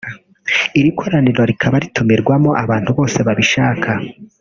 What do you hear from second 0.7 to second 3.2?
iri koraniro rikaba ritumirwamo abantu bose